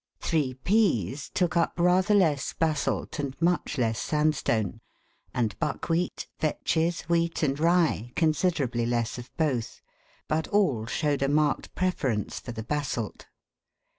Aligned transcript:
Three 0.19 0.55
peas 0.55 1.29
took 1.29 1.55
up 1.55 1.73
rather 1.77 2.15
less 2.15 2.53
basalt 2.53 3.19
and 3.19 3.39
much 3.39 3.77
less 3.77 4.01
sandstone, 4.01 4.81
and 5.31 5.55
buckwheat, 5.59 6.25
vetches, 6.39 7.01
wheat, 7.01 7.43
and 7.43 7.59
rye, 7.59 8.11
considerably 8.15 8.87
less 8.87 9.19
of 9.19 9.29
both; 9.37 9.79
but 10.27 10.47
all 10.47 10.87
showed 10.87 11.21
a 11.21 11.29
marked 11.29 11.75
preference 11.75 12.39
for 12.39 12.51
the 12.51 12.63
basalt. 12.63 13.27